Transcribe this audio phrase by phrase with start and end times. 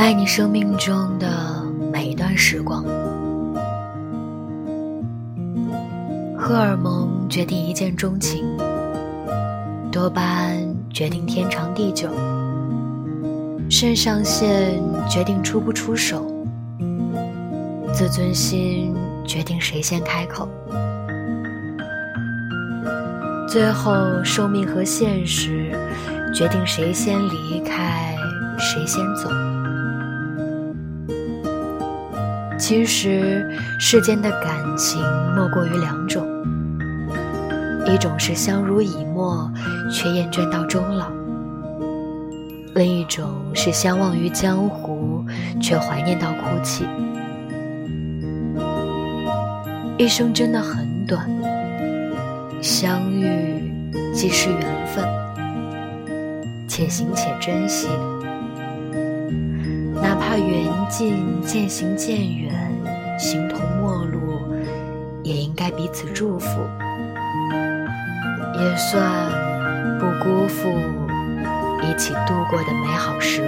[0.00, 2.82] 爱你生命中的每一段时光。
[6.38, 8.42] 荷尔蒙决定一见钟情，
[9.92, 10.56] 多巴胺
[10.88, 12.08] 决定天长地久，
[13.68, 16.26] 肾上腺决定出不出手，
[17.92, 18.96] 自尊心
[19.26, 20.48] 决定谁先开口，
[23.46, 23.92] 最后
[24.24, 25.78] 寿命和现实
[26.34, 28.16] 决定谁先离开，
[28.58, 29.28] 谁先走。
[32.60, 33.50] 其实，
[33.80, 35.02] 世间的感情
[35.34, 36.24] 莫过于两种：
[37.86, 39.50] 一种是相濡以沫
[39.90, 41.06] 却厌倦到终老；
[42.74, 45.24] 另一种是相忘于江湖
[45.60, 46.84] 却怀念到哭泣。
[49.96, 51.28] 一生真的很短，
[52.60, 53.72] 相遇
[54.12, 55.04] 即是缘分，
[56.68, 57.88] 且行且珍惜。
[60.30, 62.54] 怕缘尽渐行渐远，
[63.18, 64.54] 形同陌路，
[65.24, 66.60] 也应该彼此祝福，
[68.54, 69.02] 也算
[69.98, 70.68] 不辜负
[71.82, 73.39] 一起度过的美好时。